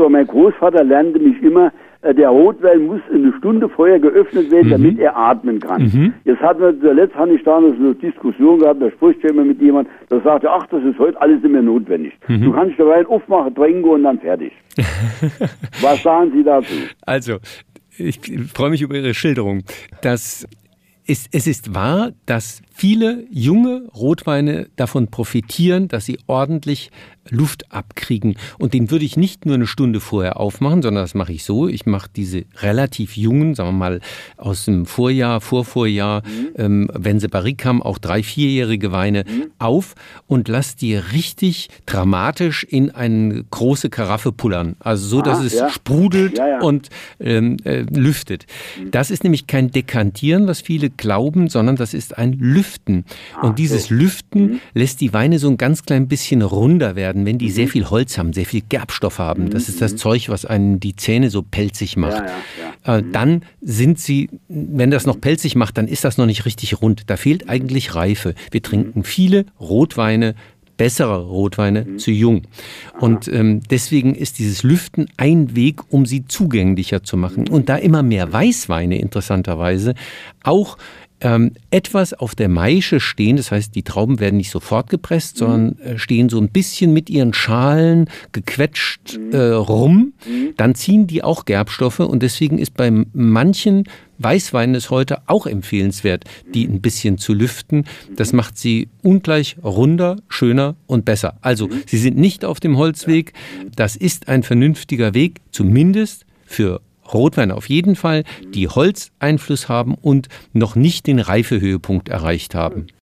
gemacht, 0.00 0.06
aber 0.06 0.10
mein 0.10 0.26
Großvater 0.26 0.84
lernte 0.84 1.18
mich 1.18 1.40
immer, 1.42 1.72
äh, 2.02 2.14
der 2.14 2.30
Rotwein 2.30 2.86
muss 2.86 3.00
eine 3.12 3.32
Stunde 3.38 3.68
vorher 3.68 3.98
geöffnet 3.98 4.50
werden, 4.50 4.68
mhm. 4.68 4.70
damit 4.70 4.98
er 4.98 5.16
atmen 5.16 5.60
kann. 5.60 5.82
Mhm. 5.82 6.14
Jetzt 6.24 6.40
hatten 6.40 6.60
wir 6.60 6.80
zuletzt 6.80 7.14
hatte 7.14 7.32
ich 7.32 7.42
da 7.44 7.58
eine 7.58 7.94
Diskussion 7.94 8.58
gehabt, 8.58 8.82
da 8.82 8.90
spricht 8.90 9.22
immer 9.24 9.44
mit 9.44 9.60
jemand, 9.60 9.88
der 10.10 10.20
sagte, 10.20 10.50
ach, 10.50 10.66
das 10.68 10.82
ist 10.84 10.98
heute 10.98 11.20
alles 11.20 11.42
nicht 11.42 11.52
mehr 11.52 11.62
notwendig. 11.62 12.12
Mhm. 12.28 12.42
Du 12.42 12.52
kannst 12.52 12.78
den 12.78 12.86
Wein 12.86 13.06
aufmachen, 13.06 13.54
trinken 13.54 13.88
und 13.88 14.04
dann 14.04 14.18
fertig. 14.18 14.52
Was 15.82 16.02
sagen 16.02 16.32
Sie 16.34 16.42
dazu? 16.42 16.74
Also, 17.06 17.36
ich 17.98 18.20
freue 18.54 18.70
mich 18.70 18.82
über 18.82 18.94
Ihre 18.94 19.14
Schilderung. 19.14 19.62
Das 20.02 20.46
ist, 21.06 21.28
es 21.32 21.46
ist 21.46 21.74
wahr, 21.74 22.12
dass 22.24 22.62
viele 22.80 23.26
junge 23.30 23.82
Rotweine 23.94 24.70
davon 24.76 25.08
profitieren, 25.08 25.88
dass 25.88 26.06
sie 26.06 26.18
ordentlich 26.26 26.90
Luft 27.28 27.70
abkriegen. 27.70 28.36
Und 28.58 28.72
den 28.72 28.90
würde 28.90 29.04
ich 29.04 29.18
nicht 29.18 29.44
nur 29.44 29.54
eine 29.54 29.66
Stunde 29.66 30.00
vorher 30.00 30.40
aufmachen, 30.40 30.80
sondern 30.80 31.04
das 31.04 31.14
mache 31.14 31.32
ich 31.32 31.44
so. 31.44 31.68
Ich 31.68 31.84
mache 31.84 32.08
diese 32.16 32.46
relativ 32.56 33.18
jungen, 33.18 33.54
sagen 33.54 33.68
wir 33.68 33.78
mal 33.78 34.00
aus 34.38 34.64
dem 34.64 34.86
Vorjahr, 34.86 35.42
Vorvorjahr, 35.42 36.22
mhm. 36.24 36.48
ähm, 36.56 36.90
wenn 36.94 37.20
sie 37.20 37.28
Barrique 37.28 37.66
haben, 37.66 37.82
auch 37.82 37.98
drei, 37.98 38.22
vierjährige 38.22 38.92
Weine 38.92 39.24
mhm. 39.28 39.50
auf 39.58 39.94
und 40.26 40.48
lass 40.48 40.74
die 40.74 40.94
richtig 40.94 41.68
dramatisch 41.84 42.64
in 42.64 42.90
eine 42.90 43.44
große 43.44 43.90
Karaffe 43.90 44.32
pullern. 44.32 44.76
Also 44.80 45.06
so, 45.06 45.22
dass 45.22 45.38
Aha, 45.38 45.46
es 45.46 45.54
ja. 45.54 45.68
sprudelt 45.68 46.38
ja, 46.38 46.48
ja. 46.48 46.60
und 46.62 46.88
ähm, 47.20 47.58
äh, 47.64 47.82
lüftet. 47.82 48.46
Mhm. 48.82 48.90
Das 48.90 49.10
ist 49.10 49.22
nämlich 49.22 49.46
kein 49.46 49.70
Dekantieren, 49.70 50.46
was 50.46 50.62
viele 50.62 50.88
glauben, 50.88 51.50
sondern 51.50 51.76
das 51.76 51.92
ist 51.92 52.16
ein 52.16 52.32
Lüften. 52.32 52.69
Ah, 53.34 53.48
und 53.48 53.58
dieses. 53.58 53.90
Lüften 53.90 54.42
mhm. 54.42 54.60
lässt 54.74 55.00
die 55.00 55.12
Weine 55.12 55.38
so 55.38 55.48
ein 55.48 55.56
ganz 55.56 55.82
klein 55.84 56.08
bisschen 56.08 56.42
runder 56.42 56.96
werden 56.96 57.26
wenn 57.26 57.38
die 57.38 57.46
mhm. 57.46 57.52
sehr 57.52 57.68
viel 57.68 57.90
Holz 57.90 58.18
haben, 58.18 58.32
sehr 58.32 58.46
viel 58.46 58.62
Gerbstoff 58.68 59.18
haben. 59.18 59.50
Das 59.50 59.68
ist 59.68 59.80
das 59.80 59.92
mhm. 59.92 59.96
Zeug, 59.98 60.28
was 60.28 60.44
einen 60.44 60.80
die 60.80 60.96
Zähne 60.96 61.30
so 61.30 61.42
pelzig 61.42 61.96
macht. 61.96 62.22
Äh, 62.84 63.02
dann 63.12 63.42
sind 63.60 63.98
sie, 63.98 64.30
wenn 64.48 64.90
das 64.90 65.06
noch 65.06 65.20
pelzig 65.20 65.54
macht, 65.54 65.78
dann 65.78 65.88
ist 65.88 66.04
das 66.04 66.18
noch 66.18 66.26
nicht 66.26 66.44
richtig 66.44 66.80
rund. 66.80 67.04
Da 67.06 67.16
fehlt 67.16 67.48
eigentlich 67.48 67.94
Reife. 67.94 68.34
Wir 68.50 68.62
trinken 68.62 69.04
viele 69.04 69.46
Rotweine 69.60 70.34
bessere 70.76 71.26
Rotweine 71.26 71.84
mhm. 71.84 71.98
zu 71.98 72.10
jung. 72.10 72.42
Und 73.00 73.28
ähm, 73.28 73.60
deswegen 73.68 74.14
ist 74.14 74.38
dieses 74.38 74.62
Lüften 74.62 75.08
ein 75.18 75.54
Weg, 75.54 75.92
um 75.92 76.06
sie 76.06 76.24
zugänglicher 76.24 77.02
zu 77.02 77.18
machen. 77.18 77.50
Und 77.50 77.68
da 77.68 77.76
immer 77.76 78.02
mehr 78.02 78.32
Weißweine 78.32 78.98
interessanterweise 78.98 79.94
auch 80.42 80.78
ähm, 81.20 81.52
etwas 81.70 82.14
auf 82.14 82.34
der 82.34 82.48
Maische 82.48 83.00
stehen. 83.00 83.36
Das 83.36 83.50
heißt, 83.50 83.74
die 83.74 83.82
Trauben 83.82 84.20
werden 84.20 84.36
nicht 84.36 84.50
sofort 84.50 84.90
gepresst, 84.90 85.36
mhm. 85.36 85.38
sondern 85.38 85.78
äh, 85.78 85.98
stehen 85.98 86.28
so 86.28 86.38
ein 86.40 86.50
bisschen 86.50 86.92
mit 86.92 87.10
ihren 87.10 87.34
Schalen 87.34 88.08
gequetscht 88.32 89.18
mhm. 89.18 89.32
äh, 89.32 89.50
rum. 89.50 90.12
Mhm. 90.26 90.54
Dann 90.56 90.74
ziehen 90.74 91.06
die 91.06 91.22
auch 91.22 91.44
Gerbstoffe 91.44 92.00
und 92.00 92.22
deswegen 92.22 92.58
ist 92.58 92.74
bei 92.74 92.90
manchen 93.12 93.84
Weißweinen 94.18 94.74
es 94.74 94.90
heute 94.90 95.22
auch 95.26 95.46
empfehlenswert, 95.46 96.24
die 96.52 96.66
ein 96.66 96.82
bisschen 96.82 97.16
zu 97.16 97.32
lüften. 97.32 97.84
Das 98.16 98.34
macht 98.34 98.58
sie 98.58 98.88
ungleich 99.02 99.56
runder, 99.64 100.16
schöner 100.28 100.76
und 100.86 101.06
besser. 101.06 101.38
Also, 101.40 101.70
sie 101.86 101.96
sind 101.96 102.18
nicht 102.18 102.44
auf 102.44 102.60
dem 102.60 102.76
Holzweg. 102.76 103.32
Das 103.76 103.96
ist 103.96 104.28
ein 104.28 104.42
vernünftiger 104.42 105.14
Weg, 105.14 105.40
zumindest 105.52 106.26
für 106.44 106.82
Rotwein 107.14 107.50
auf 107.50 107.68
jeden 107.68 107.96
Fall, 107.96 108.24
die 108.54 108.68
Holzeinfluss 108.68 109.68
haben 109.68 109.94
und 109.94 110.28
noch 110.52 110.76
nicht 110.76 111.06
den 111.06 111.18
Reifehöhepunkt 111.18 112.08
erreicht 112.08 112.54
haben. 112.54 112.86